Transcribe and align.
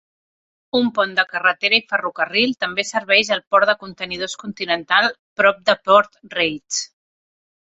Un 0.77 0.87
pont 0.93 1.11
de 1.17 1.25
carretera 1.33 1.77
i 1.77 1.83
ferrocarril 1.91 2.55
també 2.63 2.85
serveix 2.93 3.29
al 3.37 3.43
port 3.55 3.71
de 3.73 3.77
contenidors 3.85 4.35
continental 4.45 5.11
prop 5.43 5.61
de 5.69 5.77
Port 5.91 6.19
Reitz. 6.39 6.83